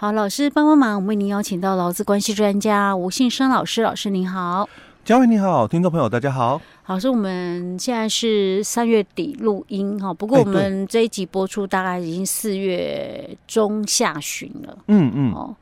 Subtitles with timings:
[0.00, 4.68] 好，老师帮帮忙，我们为您邀请到劳资关系专家吴信生老师，老师您好，
[5.04, 6.62] 嘉惠你好，听众朋友大家好。
[6.86, 14.78] 老师，我们现在是三月底录音哈，不过我们这一集播出大概已经四月中下旬了。
[14.86, 15.56] 嗯嗯，哦，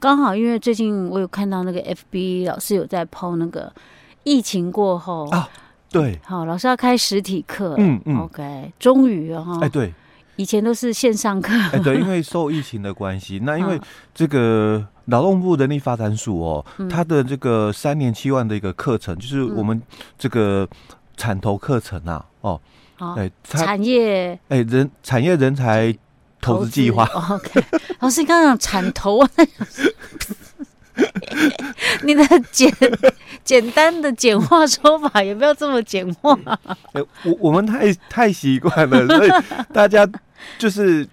[0.00, 3.70] 刚好因为最近我有看到那个 FB 老师有在 PO 那个
[4.24, 5.28] 疫情过后。
[5.28, 5.46] 啊，
[5.90, 9.92] 对，好，老师要开实体课，嗯嗯，OK，终于哈，哎对。
[10.36, 13.80] 以前都是线上课，哎，对，因为受疫情的关系， 那因为
[14.14, 19.80] 这个劳动部人力发展署哦，它的这个三年七万的一个课程，就是我们
[20.18, 20.68] 这个
[21.16, 22.60] 产投课程啊，哦，
[22.98, 25.94] 哎，产业，哎，人产业人才
[26.40, 27.62] 投资计划，OK，
[28.00, 29.30] 老师刚刚讲产投啊。
[32.04, 32.72] 你的简
[33.44, 36.38] 简单的简化说法也不要这么简化。
[37.24, 39.30] 我我们太太习惯了，所以
[39.72, 40.08] 大家
[40.58, 41.06] 就是。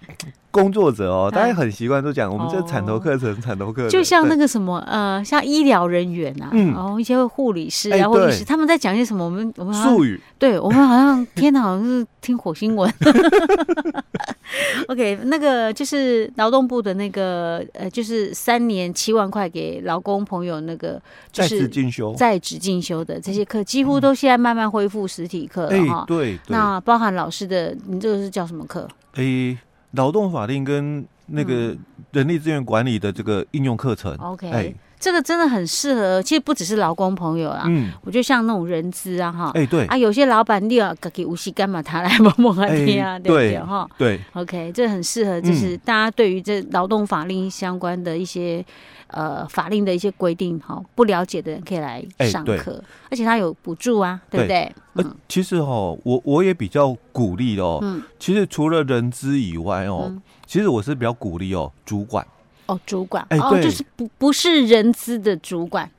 [0.50, 9.24] 工作者哦，大家很习惯都讲我们这产头课程，产头课程就像那个什么呃，像医疗人员啊，然后一些护理师啊，或医师，他们在讲些什么？
[9.24, 12.92] 我们我们术语，对我们好像天哪，好像是听火星文。
[14.88, 26.04] OK，那个就是劳动部的那个呃，就是三年七万块给劳工朋友那个在职进修，在职进修的这些课，几乎都现在慢慢恢复实体课了哈。
[26.08, 28.88] 对，那包含老师的，你这个是叫什么课？
[29.14, 29.56] 诶。
[29.92, 31.76] 劳动法令跟那个
[32.12, 36.22] 人力资源管理的这个应用课程，OK，哎，这个真的很适合。
[36.22, 43.58] 其实不只是劳工朋友啦，嗯，我觉得像那种人资啊，哈，哎，对啊，有些老板你要给无锡干嘛他来摸摸啊，对不对？
[43.58, 48.64] 哈，对，OK，这很适合，就是大家对于这劳动法令相关的一些。
[49.12, 54.72] 呃，法令的一些规定，哈，不了解的人可以来上课，欸、而且他有补助啊，对不对？
[54.94, 55.70] 呃，嗯、其实哈，
[56.04, 57.78] 我我也比较鼓励哦。
[57.82, 62.26] 嗯，其实除了人资以外哦，嗯、其实我是比较鼓励哦，主管。
[62.66, 65.90] 哦，主管，哦，就是不不是人资的主管，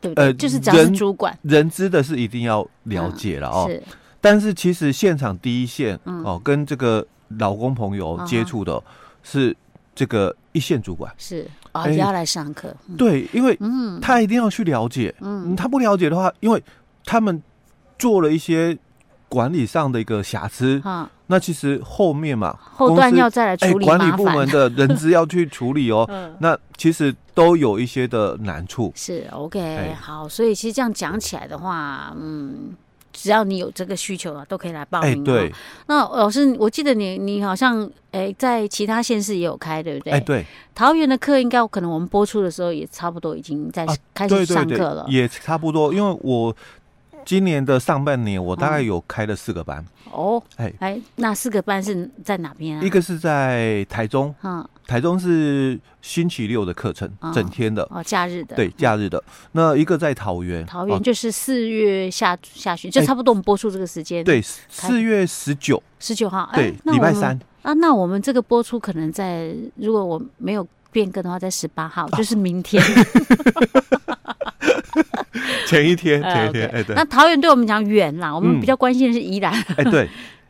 [0.00, 0.26] 对不对？
[0.26, 3.66] 呃，就是只要是主管，人资的是一定要了解了哦。
[3.68, 3.82] 嗯、是，
[4.20, 7.04] 但是其实现场第一线、嗯、哦，跟这个
[7.38, 8.80] 老公朋友接触的
[9.24, 9.56] 是
[9.92, 11.44] 这个一线主管是。
[11.72, 12.74] 啊，也要来上课。
[12.96, 13.58] 对，因为
[14.00, 15.14] 他一定要去了解。
[15.20, 16.62] 嗯，他不了解的话，因为
[17.04, 17.42] 他们
[17.98, 18.76] 做了一些
[19.28, 20.82] 管理上的一个瑕疵。
[21.26, 26.08] 那其实后面嘛，后段要再来处理，管理部门的人资要去处理哦。
[26.40, 28.92] 那其实都有一些的难处。
[28.96, 32.74] 是 OK，好，所以其实这样讲起来的话，嗯。
[33.12, 35.10] 只要你有这个需求啊，都可以来报名。
[35.10, 35.52] 欸、对，
[35.86, 40.12] 那老师，我记得你，你好像哎、欸，在其他县市也有开，对不对？
[40.12, 40.46] 哎、欸，对。
[40.74, 45.92] 桃园的课应该可能我们播出的时候也差不多已经在开始上课了、啊对对对，也差不多。
[45.92, 46.54] 因为我
[47.24, 49.84] 今年的上半年，我大概有开了四个班。
[50.06, 52.82] 嗯、哦，哎哎、欸，那四个班是在哪边啊？
[52.82, 54.66] 一个是在台中，嗯。
[54.86, 59.22] 台中是星期六的课程，整天的哦，假日的对，假日的。
[59.52, 64.24] 那一个在桃园，桃园就是四月下下旬，就差不多我们播出这个时间。
[64.24, 67.72] 对，四月十九，十九号，对，礼拜三啊。
[67.74, 72.82] 那我们这个播出可能在，如果我没有变更的话，在十八号， 就是明天。
[75.66, 76.94] 前一天，前一天，哎，对。
[76.96, 79.52] 那桃园对我们讲远啦，我们比较关心的是宜兰。
[79.76, 80.08] 哎，对。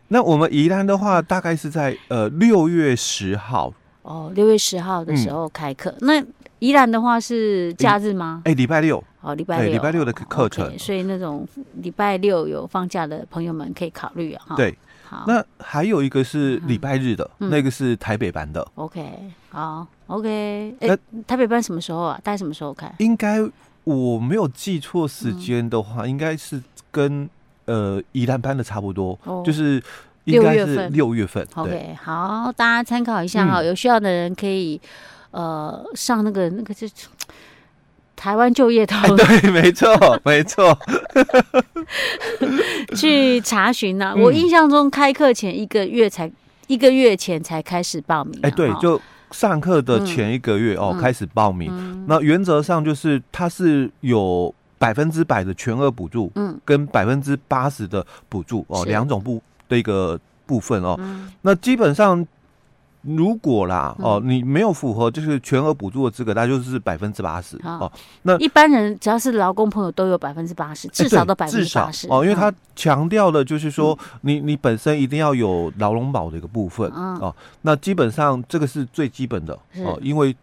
[0.09, 3.73] 那我们宜兰的话，大概是在呃六月十号。
[4.03, 5.91] 哦，六月十号的时候开课。
[6.01, 6.25] 嗯、那
[6.59, 8.43] 宜兰的话是假日吗？
[8.45, 9.03] 哎、欸，礼拜六。
[9.21, 10.67] 哦，礼拜六，礼拜六的课程。
[10.67, 14.57] Okay, 所以那种礼拜六有放假的朋友们可以考虑啊。
[14.57, 14.75] 对，
[15.05, 15.25] 好。
[15.29, 18.67] 那还有一个是礼拜日的，嗯、那个是台北班的。
[18.77, 19.07] OK，
[19.51, 20.75] 好，OK。
[20.81, 22.19] 哎，台北班什么时候啊？
[22.25, 22.91] 大概什么时候开？
[22.99, 23.39] 应该
[23.85, 27.29] 我没有记错时间的话，嗯、应该是跟
[27.65, 29.83] 呃宜兰班的差不多，哦、就是。
[30.25, 34.79] 应该是，六月份，OK，好，大家参考一下哈，有需要的人可以
[35.31, 36.87] 呃上那个那个就
[38.15, 40.79] 台湾就业通，对， 没错，没错，
[42.95, 44.15] 去查询呢。
[44.15, 46.31] 我印象中开课前一个月才
[46.67, 52.05] 一个月前才开始报名，哎，对，就上课的前一个月哦开始报名。
[52.07, 59.43] 那原则上就是它是有百分之百的全额补助，嗯，跟百分之八十的补助哦，两种不。
[59.71, 62.27] 的一个部分哦，嗯、那基本上
[63.03, 67.91] 如果啦、嗯、哦，你没有符合就是全额补助的资格，那就是百分之八十哦。
[68.23, 72.23] 那一般人只要是劳工朋友都有百分之八十，至少都百分之八十哦。
[72.23, 77.35] 因为他强调的就是说，你你本身一定要有劳劳保的一个部分、嗯、哦。
[77.63, 80.37] 那基本上这个是最基本的哦，因为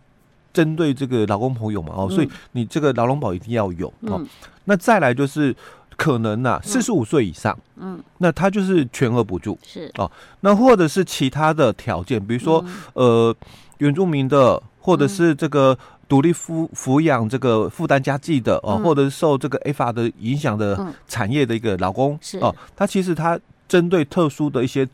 [0.52, 4.18] 针对这个劳工朋友嘛哦，所以你这个劳劳保一定要有哦。
[4.20, 4.28] 嗯、
[4.66, 5.56] 那再来就是。
[5.98, 9.92] 可能呐、啊，四十五岁以上，嗯，那他就是全额补助，是。
[9.98, 10.10] 哦。
[10.42, 12.64] 那或者是其他的条件，比如说，
[12.94, 13.36] 嗯、呃，
[13.80, 15.78] 原住民的，或者是这个
[16.08, 24.88] 独立抚抚养这个负担家计的哦，嗯、或者是受这个 FR 的影响的产业的一个劳工哦，他其实他针对特殊的一些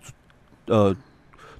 [0.66, 0.96] 呃。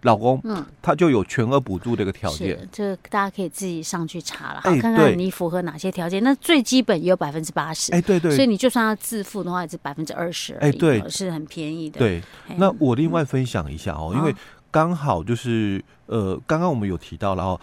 [0.04, 6.24] 老公，嗯，他就有全额补助的一个条件，这大家可以自己上去查了，好，看看你符合哪些条件。
[6.24, 12.00] 那最基本也有百分之八十，哎，对对，所以你就算要自付的话，也是百分之二十，哎，对，是很便宜的。
[12.00, 12.22] 对，
[12.58, 14.34] 那我另外分享一下哦，因为
[14.70, 17.60] 刚好就是呃，刚刚我们有提到了哦。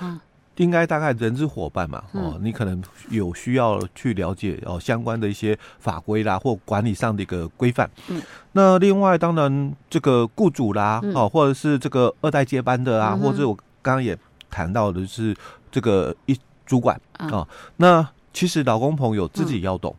[0.60, 7.90] 应该大概人资伙伴嘛，哦，你可能有需要去了解哦相关的一些法规啦，或管理上的一个规范。
[8.08, 8.20] 嗯，
[8.52, 14.14] 那另外当然这个雇主啦，哦，或者是这个二代接班的啊，或者我刚刚也
[14.50, 15.34] 谈到的是
[15.70, 17.48] 这个一主管啊，
[17.78, 19.96] 那其实老公朋友自己要懂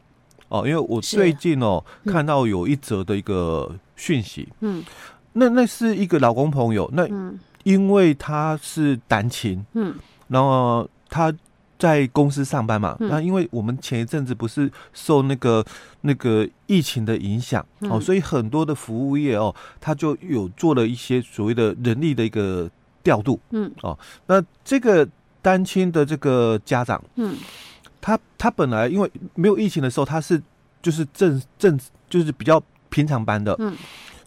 [0.49, 4.83] 哦，因为我最近哦看到有一则的一个讯息，嗯，
[5.33, 7.07] 那那是一个老公朋友，那
[7.63, 9.95] 因为他是单亲，嗯。
[10.31, 11.31] 然后他
[11.77, 15.65] 在公司上班嘛，那因为我们前一阵子不是受那个
[16.01, 22.69] 那个疫情的影响哦，所以很多的服务业哦，他就有做了一些所谓的人力的一个
[23.03, 23.69] 调度，嗯。
[23.81, 23.97] 哦，
[24.27, 25.07] 那这个
[25.41, 27.35] 单亲的这个家长，嗯，
[27.99, 30.41] 他他本来因为没有疫情的时候，他是
[30.81, 31.79] 就是正正
[32.09, 33.75] 就是比较平常班的，嗯，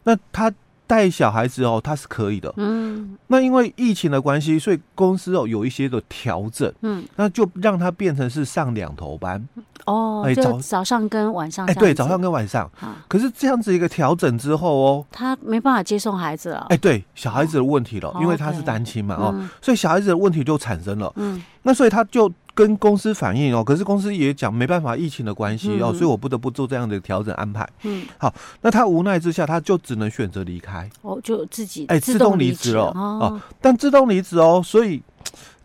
[0.02, 0.52] 那他。
[0.94, 2.52] 带小孩子哦，他是可以的。
[2.56, 6.72] 嗯，那因为疫情的关系，所以公司哦有一些的调整。
[6.82, 9.44] 嗯，那就让他变成是上两头班。
[9.86, 11.66] 哦，哎，早早上跟晚上。
[11.66, 12.70] 哎，对，早上跟晚上。
[13.08, 16.66] 可是这样子一个调整之后哦，他没办法接送孩子了。
[16.70, 21.12] 哎，对，小孩子的问题了，因为他是单亲嘛，哦，所以小孩子的问题就产生了。
[21.16, 22.30] 嗯，那所以他就。
[22.54, 27.68] 跟公司反映哦，可是公司也讲没办法，疫情的关系哦，嗯、所以我不得不做这样的调整安排。
[27.82, 30.88] 嗯，好，那他无奈之下，他就只能选择离开。
[31.02, 33.40] 哦，就自己哎，自动离职了哦，哦。
[33.60, 35.02] 但自动离职哦，所以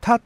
[0.01, 0.19] 他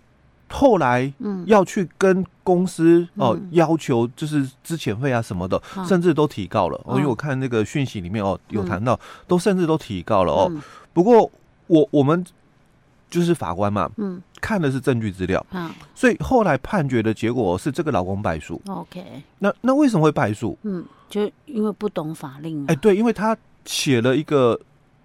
[0.50, 6.96] 后来嗯要去跟公司哦、嗯、要求就是资遣费啊什么的，嗯、甚至都提高了哦。
[6.96, 10.48] 因为我看那个讯息里面哦有谈到，嗯、都甚至都提高了哦。
[10.50, 10.62] 嗯、
[10.94, 11.30] 不过
[11.68, 12.26] 我我们。
[13.10, 18.62] 就是法官嘛，嗯，看的是证据资料，嗯，所以后来判决的结果是这个老公败诉。
[18.68, 20.58] OK，那那为什么会败诉？
[20.64, 22.66] 嗯，就因为不懂法令。
[22.68, 24.60] 哎，对，因为他写了一个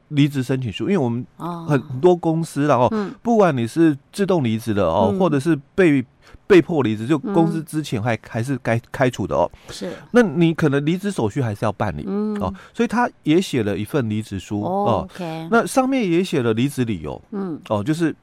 [0.08, 1.26] 离职申请书，因为我们
[1.66, 2.90] 很多公司然后，
[3.22, 6.05] 不管你是自动离职的哦，或者是被
[6.46, 9.50] 被迫离职，就公司之前还还是该开除的哦。
[9.69, 12.34] 是，那你可能离职手续还是要办理，嗯。
[12.40, 15.06] 哦，所以他也写了一份离职书哦。
[15.10, 17.60] OK，那上面也写了离职理由，嗯。
[17.69, 18.14] 哦，就是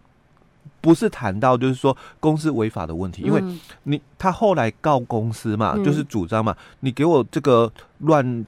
[0.81, 3.43] 不是谈到就是说公司违法的问题，因为
[3.83, 8.45] 你他后来告公司嘛，就是主张嘛，你给我这个乱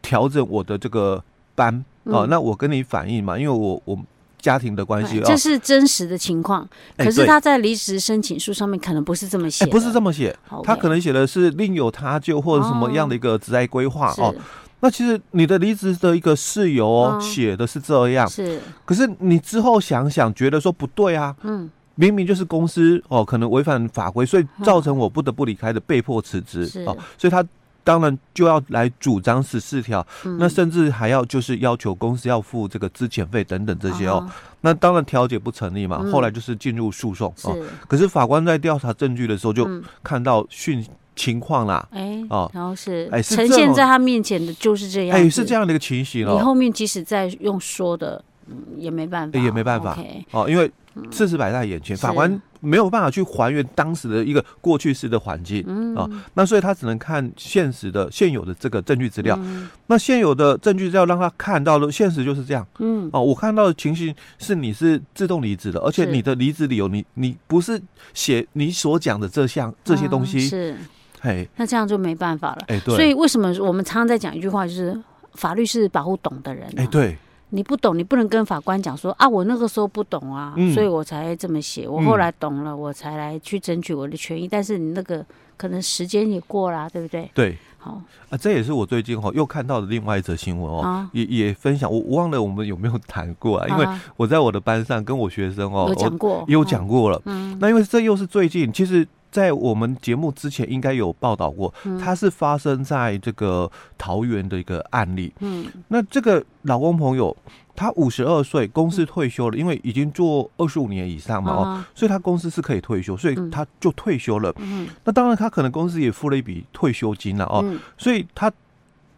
[0.00, 1.22] 调整我的这个
[1.54, 3.98] 班哦，那我跟你反映嘛，因为我我。
[4.40, 6.66] 家庭的关系，这是真实的情况。
[6.96, 14.32] 可是他在离职申请书上面可能不是这么写，不是这么写，他可能写的是另有他就或者什么样的一个职业规划哦。
[14.78, 18.60] 那其实你的离职的一个事由哦，写的是这样，是。
[18.84, 27.44] 可是你之后想想，觉得说不对啊，嗯，明明就是公司哦，可能违反法规，所以造成我不得不离开的，被迫辞职哦，所以他。
[27.88, 34.16] 当然就要来主张十四条，嗯、那甚至还要就是要求公司要付这个资遣费等等这些哦。
[34.16, 34.30] 哦
[34.60, 37.48] 那当然调解不成立嘛，嗯、后来就是进入诉讼是。
[37.48, 37.56] 哦。
[37.86, 39.66] 可是法官在调查证据的时候就
[40.02, 46.34] 看到讯情况啦，哎、嗯、哦，然后是哎呈现在他面前的就是这样，哎是这样的一个情形哦。
[46.34, 49.96] 你后面即使再用说的，嗯、也没办法，也没办法。
[50.32, 50.70] 哦，因为。
[51.10, 55.62] 事实摆在眼前，法官没有办法去还原当时的一个过去式的环境
[55.96, 59.38] 啊，那所以他只能看现实的现有的这个证据资料。
[59.86, 62.66] 那现有的证据资料让他看到的现实就是这样。
[62.78, 67.80] 嗯，哦，我看到的情形是你是自动离职的，而且你的离职理由，你你不是
[68.12, 70.40] 写你所讲的这项这些东西。
[70.40, 70.76] 是，
[71.20, 72.58] 嘿，那这样就没办法了。
[72.68, 72.96] 哎，对。
[72.96, 75.00] 所以为什么我们常常在讲一句话，就是
[75.34, 76.68] 法律是保护懂的人。
[76.76, 77.16] 哎，对。
[77.50, 81.88] 你不懂，你不能跟法官讲说啊，我那个时候不懂啊，嗯、所以我才这么写。
[81.88, 84.46] 我后来懂了，嗯、我才来去争取我的权益。
[84.46, 85.24] 但是你那个
[85.56, 87.30] 可能时间也过了，对不对？
[87.34, 91.90] 对，好啊，这也是我最近哦又看到的另外一则新闻哦，啊、也也分享。
[91.90, 93.66] 我忘了我们有没有谈过啊？
[93.68, 93.86] 因为
[94.16, 97.20] 我在我的班上跟我学生哦有讲过，有讲过了。
[97.24, 99.06] 嗯，那因为这又是最近，其实。
[99.30, 105.32] 在我们节目之前应该有报道过，它是发生在这个桃园的一个案例。
[105.40, 107.36] 嗯，那这个老公朋友
[107.76, 114.52] 他五十二岁，公司退休了，因为已经做二十五年以上嘛，哦，所以他公司是可以退休，所以他就退休了。
[114.58, 117.64] 嗯，那当然他可能公司也付了一笔退休金了哦，
[117.96, 118.50] 所以他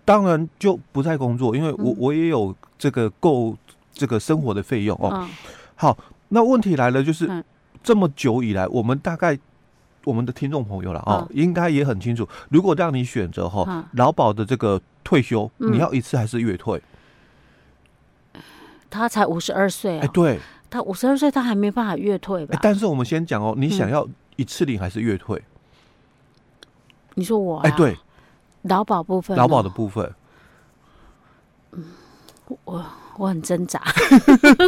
[0.04, 3.56] 当然就不再工作，因为我我也有这个够
[3.92, 5.26] 这个生活的费用哦。
[5.76, 5.96] 好，
[6.28, 7.44] 那问题来了，就是。
[7.82, 9.38] 这么久以来，我们大概
[10.04, 16.82] 我们的听众朋友了哦，应该也很清楚，如果让你选择哈劳保的这个退休，你要一次还是月退？
[18.88, 20.04] 他才五十二岁啊！
[20.04, 22.58] 哎，对，他五十二岁，他还没办法月退吧？
[22.60, 25.40] 但是我们先讲哦，你想要一次领还是月退？
[27.14, 27.58] 你说我？
[27.60, 27.96] 哎，对，
[28.62, 30.12] 劳保部分，劳保的部分，
[31.72, 31.84] 嗯，
[32.64, 32.84] 我
[33.16, 33.80] 我很挣扎。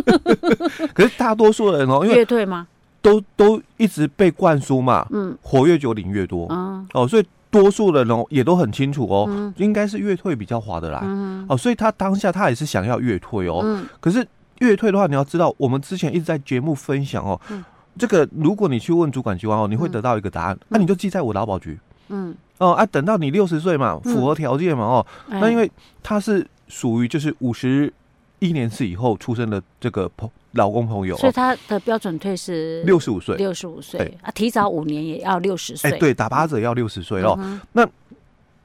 [0.94, 2.68] 可是大多数人哦，因为月退吗？
[3.02, 14.26] 都都一直被灌输嘛，嗯，活越久领越多，嗯，哦，所以多数的人哦也都很清楚哦，嗯，应该是越退比较划得来，嗯，哦，所以他当下他也是想要越退哦，嗯，可是
[14.60, 17.64] 越退的话，你要知道，我们之前一直在节目分享哦，嗯，
[17.98, 21.76] 这个如果你去问主管机关哦，你会得到一个答案，那你就记在我劳保局，
[22.08, 25.68] 嗯，哦，啊，等到你六十岁嘛，符合条件嘛，哦，那因为
[26.04, 27.92] 他是属于就是五十
[28.38, 30.30] 一年次以后出生的这个朋。
[30.52, 35.90] 老公朋友，所以他的标准退是六十五岁，六十五岁啊，提早五年也要六十岁。
[35.90, 37.38] 哎，对，打八折要六十岁哦。
[37.72, 37.88] 那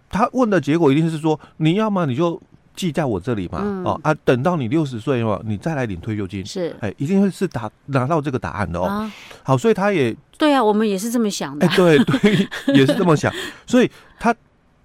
[0.09, 2.41] 他问的结果一定是说，你要么你就
[2.75, 6.45] 记在我这里嘛，哦啊，等到你六十岁嘛，你再来领退休金。
[6.45, 9.09] 是，哎，一定会是答拿到这个答案的哦。
[9.43, 11.65] 好，所以他也对啊，我们也是这么想的。
[11.65, 13.33] 哎，对对，也是这么想，
[13.65, 13.89] 所以
[14.19, 14.35] 他。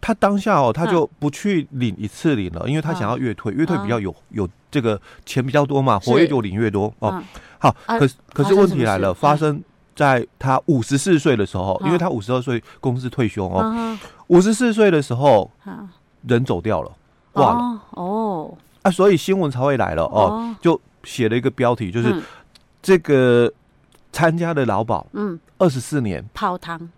[0.02, 7.22] 他当下哦，他就不去领一次领了，因为他想要月退，月退比较有有这个钱比较多嘛，活跃就领越多哦。
[7.60, 9.62] 好，可是可是问题来了，发生
[9.94, 15.48] 在他五十四岁的时候，因为他五十二岁公司退休哦，五十四岁的时候，
[16.26, 16.90] 人走掉了，
[17.30, 17.80] 挂了。
[17.92, 22.20] 哦，啊，所以新闻才会来了哦，就写了一个标题，就是
[22.82, 23.52] 这个
[24.10, 26.28] 参加的劳保，嗯，二十四年。
[26.34, 26.90] 泡汤。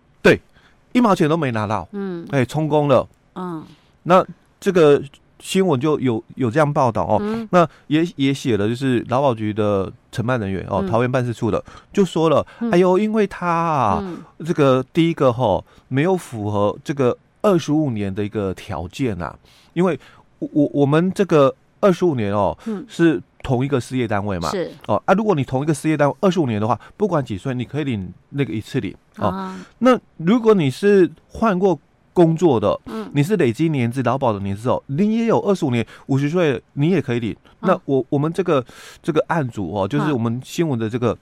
[0.95, 3.63] 一毛钱都没拿到，嗯，哎，充公了，嗯，
[4.05, 4.25] 那
[4.59, 5.03] 这个
[5.41, 19.37] 新闻就有有这样报道哦，嗯、那也也写了，就是劳保局的承办人员哦，桃园办事处的就说了，嗯、哎呦，因为他啊，嗯、这个第一个哈、哦、没有符合这个二十五年的一个条件啊，
[19.73, 19.99] 因为
[20.39, 23.21] 我我们这个二十五年哦，嗯，是。
[23.45, 24.69] 同一个事业单位嘛，是。
[24.89, 28.93] 哦啊，如果你同一个事业单位二十五年的话，不管几岁，你可以领那个一次领。
[29.19, 29.29] 哦。
[29.29, 31.79] 啊、那如果你是换过
[32.15, 37.37] 工作的，嗯，你是累积年资劳保的年资哦，你也有二十五年五十岁，你也可以领。
[37.61, 38.65] 啊、那我我们这个
[39.03, 41.19] 这个案主哦，就是我们新闻的这个，啊、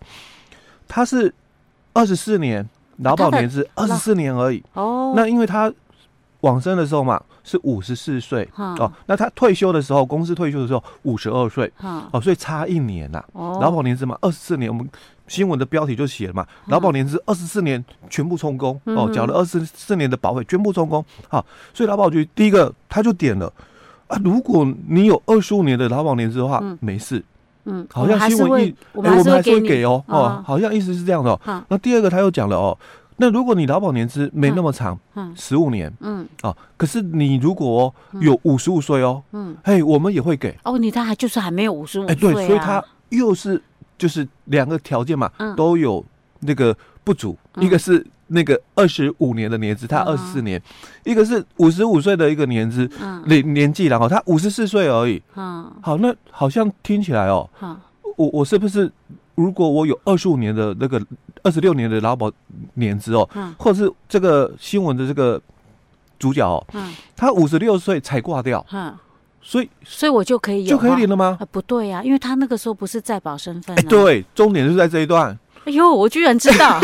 [0.86, 1.34] 他是
[1.92, 2.66] 二十四年
[2.98, 4.62] 劳保年资二十四年而已。
[4.74, 5.12] 哦。
[5.16, 5.72] 那因为他
[6.42, 7.20] 往生的时候嘛。
[7.44, 11.68] 是五十四岁哦，那他退休的时候，公司退休的时候五十二岁
[12.12, 13.20] 哦，所以差一年呐。
[13.34, 14.88] 劳保年资嘛，二十四年，我们
[15.26, 21.04] 新闻的标题就写了嘛，劳保年资二十四年全部充公哦，缴了二十四年的保费全部充公。
[21.28, 21.44] 好，
[21.74, 23.52] 所以劳保局第一个他就点了
[24.06, 27.24] 啊，如果你有二十五年的劳保年资的话，没事。
[27.64, 31.64] 嗯，好像新闻一，我们还是会给哦哦，好像意思是这样的哦。
[31.68, 32.78] 那第二个他又讲了哦。
[33.22, 40.58] 那如果你劳保年资没那么长，嗯，十五年，嗯，哦，可是你如果有五十五岁哦，嗯，嘿，我们也会给。
[40.64, 43.62] 哦，你他还就是还没有五十五岁，哎，对，所以他又是
[43.96, 46.04] 就是两个条件嘛，都有
[46.40, 50.60] 那个不足，一个是那个二十五年的年资，他二十四年，
[51.04, 52.90] 一个是五十五岁的一个年资，
[53.26, 57.48] 年年纪，然后他五十四岁而已，嗯，好，那好像听起来哦，
[58.16, 58.90] 我我是不是？
[59.34, 61.00] 如果我有二十五年的那个
[61.42, 62.30] 二十六年的劳保
[62.74, 65.40] 年资哦，嗯、或者是这个新闻的这个
[66.18, 68.94] 主角哦，嗯、他五十六岁才挂掉，嗯、
[69.40, 71.38] 所以所以我就可以有就可以领了吗？
[71.40, 75.36] 啊、不对呀、啊，因为他那个时候不是在保身份、对，重点是在这一段。
[75.64, 76.78] 哎呦，我居然知道，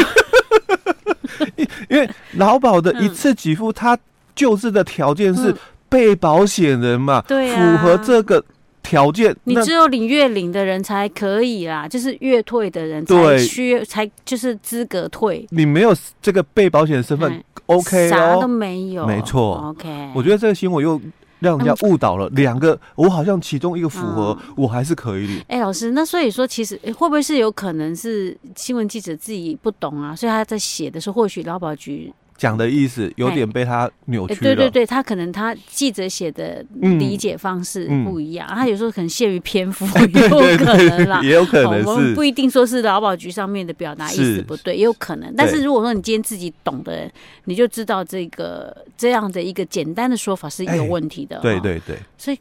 [1.57, 3.99] 因因为劳保的一次给付，他
[4.35, 5.55] 救治的条件是
[5.89, 8.43] 被保险人嘛，对、嗯，符合这个。
[8.89, 15.47] 条件，你只有领月领的人才可以啦，就是月退的人才需才就是资格退。
[15.51, 20.11] 你没有这个被保险的身份、嗯、，OK 啥都没有，没错错，OK。
[20.15, 20.99] 我觉得这个新闻又
[21.41, 25.39] 让人家误导了两个，我好像其中一个符合，嗯、我还是可以领。
[25.49, 30.17] 哎、欸，老师，那所以说，其实会不会是有可能是新闻记者自己不懂啊？
[30.17, 32.11] 所以他在写的时候，或许劳保局。
[32.39, 34.41] 讲的意思有点被他扭曲了。
[34.41, 41.89] 对对对，他可能他记者写的理解方式不一样，他有时候可能限于篇幅， 也有可能啦， 也有可能是。
[41.89, 45.35] 我们不一定说是劳保局上面的表达意思不对，也有可能。
[45.37, 47.13] 但是如果说你今天自己懂的人，
[47.47, 51.41] 你就知道这个这样的一个简单的说法是有问题的。
[51.41, 51.99] 对对对。
[52.17, 52.39] 所以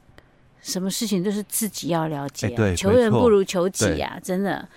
[0.61, 4.67] 什么事情都是自己要了解，求人不如求己啊，真的。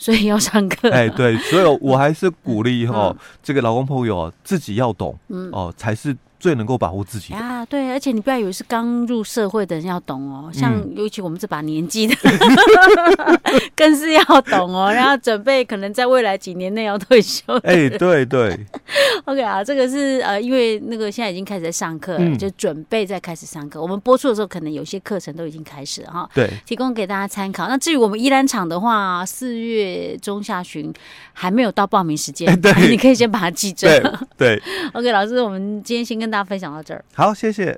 [0.00, 5.14] 所以要上课，哎，对，所以我还是鼓励哈， 这个老公朋友自己要懂，
[5.52, 7.64] 哦，才是最能够保护自己啊。
[7.66, 17.54] 对，而且你不要以为是刚入社会的人要懂哦，像尤其我们这把年纪的，嗯、 更是要懂哦，然后准备可能在未来几年内要退休。
[17.62, 18.58] 哎，对对。
[19.26, 23.80] OK 啊，这个是呃，因为那个现在已经开始在上课，嗯、就准备在开始上课。
[23.80, 26.30] 我们播出的时候，可能有些课程都已经开始了哈。
[26.34, 27.68] 对，提供给大家参考。
[27.68, 30.92] 那至于我们依兰场的话，四月中下旬
[31.32, 34.00] 还没有到报名时间，对， 你可以先把它记着。
[34.36, 34.62] 对，对。
[34.94, 37.04] OK，老师，我们今天先跟大家分享到这儿。
[37.12, 37.76] 好，谢谢。